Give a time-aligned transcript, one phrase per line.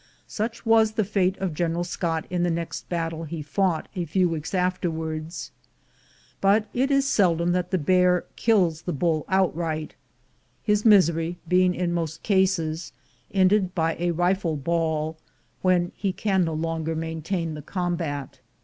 [0.25, 4.27] Such was the fate of General Scott in the next battle he fought, a few
[4.29, 5.51] weeks afterwards;
[6.41, 9.93] but it is seldom that the bear kills the bull outright,
[10.63, 12.93] his misery being in most cases
[13.31, 15.17] ended by a rifle ball
[15.61, 18.39] when he can no longer maintain the combat.